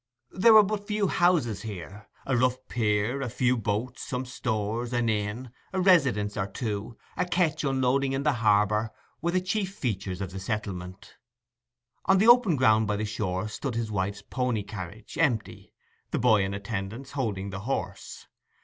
There 0.31 0.53
were 0.55 0.63
but 0.63 0.87
few 0.87 1.07
houses 1.09 1.61
here: 1.61 2.07
a 2.25 2.35
rough 2.35 2.57
pier, 2.67 3.21
a 3.21 3.29
few 3.29 3.55
boats, 3.55 4.01
some 4.01 4.25
stores, 4.25 4.93
an 4.93 5.09
inn, 5.09 5.51
a 5.73 5.79
residence 5.79 6.35
or 6.35 6.47
two, 6.47 6.97
a 7.15 7.23
ketch 7.23 7.63
unloading 7.63 8.13
in 8.13 8.23
the 8.23 8.33
harbour, 8.33 8.89
were 9.21 9.29
the 9.29 9.39
chief 9.39 9.75
features 9.75 10.19
of 10.19 10.31
the 10.31 10.39
settlement. 10.39 11.17
On 12.07 12.17
the 12.17 12.27
open 12.27 12.55
ground 12.55 12.87
by 12.87 12.95
the 12.95 13.05
shore 13.05 13.47
stood 13.47 13.75
his 13.75 13.91
wife's 13.91 14.23
pony 14.23 14.63
carriage, 14.63 15.19
empty, 15.19 15.71
the 16.09 16.17
boy 16.17 16.41
in 16.43 16.55
attendance 16.55 17.11
holding 17.11 17.51
the 17.51 17.59
horse. 17.59 18.25